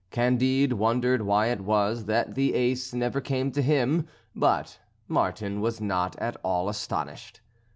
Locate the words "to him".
3.51-4.07